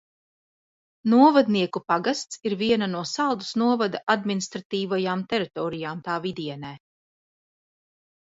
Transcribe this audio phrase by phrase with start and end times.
[1.13, 6.73] Novadnieku pagasts ir viena no Saldus novada administratīvajām teritorijām tā vidienē.